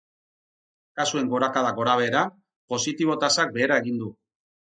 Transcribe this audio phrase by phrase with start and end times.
[0.99, 2.23] Kasuen gorakada gorabehera,
[2.75, 4.11] positibo tasak behera egin du.